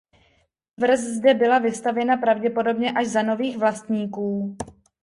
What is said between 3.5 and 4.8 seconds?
vlastníků.